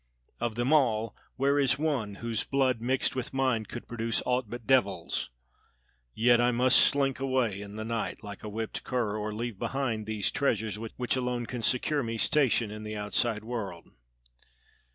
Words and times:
Of 0.39 0.55
them 0.55 0.73
all, 0.73 1.15
where 1.35 1.59
is 1.59 1.77
one 1.77 2.15
whose 2.15 2.43
blood 2.43 2.81
mixed 2.81 3.15
with 3.15 3.35
mine 3.35 3.65
could 3.67 3.87
produce 3.87 4.19
aught 4.25 4.49
but 4.49 4.65
devils! 4.65 5.29
Yet 6.15 6.41
I 6.41 6.49
must 6.49 6.79
slink 6.79 7.19
away 7.19 7.61
in 7.61 7.75
the 7.75 7.85
night 7.85 8.23
like 8.23 8.41
a 8.43 8.49
whipped 8.49 8.83
cur, 8.83 9.15
or 9.15 9.31
leave 9.31 9.59
behind 9.59 10.07
these 10.07 10.31
treasures 10.31 10.79
which 10.79 11.15
alone 11.15 11.45
can 11.45 11.61
secure 11.61 12.01
me 12.01 12.17
station 12.17 12.71
in 12.71 12.81
the 12.81 12.95
outside 12.95 13.43
world." 13.43 13.89